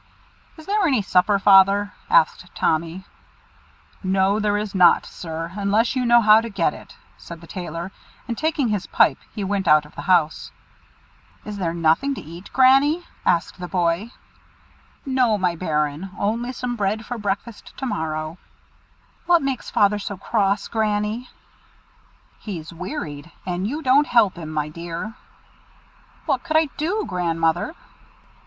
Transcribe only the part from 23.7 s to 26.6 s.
don't help him, my dear." "What could